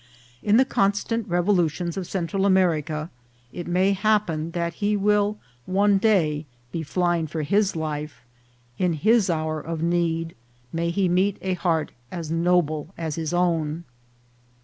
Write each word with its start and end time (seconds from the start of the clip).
In 0.41 0.57
the 0.57 0.65
constant 0.65 1.27
revolutions 1.27 1.95
of 1.95 2.07
Central 2.07 2.47
America, 2.47 3.11
it 3.53 3.67
may 3.67 3.91
happen 3.93 4.49
that 4.49 4.73
he 4.81 4.97
will 4.97 5.37
one 5.67 5.99
day 5.99 6.47
be 6.71 6.81
flying 6.81 7.27
for 7.27 7.43
his 7.43 7.75
life; 7.75 8.23
in 8.79 8.93
his 8.93 9.29
hour 9.29 9.61
of 9.61 9.83
need, 9.83 10.33
may 10.73 10.89
he 10.89 11.07
meet 11.07 11.37
a 11.43 11.53
heart 11.53 11.91
as 12.11 12.31
noble 12.31 12.91
as 12.97 13.13
his 13.13 13.31
own. 13.31 13.83